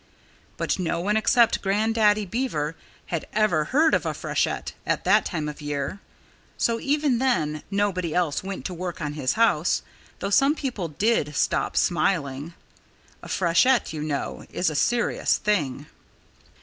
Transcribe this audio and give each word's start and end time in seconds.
But 0.57 0.79
no 0.79 0.99
one 0.99 1.15
except 1.15 1.61
Grandaddy 1.61 2.25
Beaver 2.25 2.75
had 3.13 3.27
ever 3.33 3.65
heard 3.65 3.93
of 3.93 4.03
a 4.03 4.15
freshet 4.15 4.73
at 4.83 5.03
that 5.03 5.25
time 5.25 5.47
of 5.47 5.61
year. 5.61 5.99
So 6.57 6.79
even 6.79 7.19
then 7.19 7.61
nobody 7.69 8.15
else 8.15 8.43
went 8.43 8.65
to 8.65 8.73
work 8.73 8.99
on 8.99 9.13
his 9.13 9.33
house, 9.33 9.83
though 10.17 10.31
some 10.31 10.55
people 10.55 10.87
did 10.87 11.35
stop 11.35 11.77
smiling. 11.77 12.55
A 13.21 13.27
freshet, 13.29 13.93
you 13.93 14.01
know, 14.01 14.47
is 14.49 14.71
a 14.71 14.75
serious 14.75 15.37
thing. 15.37 15.85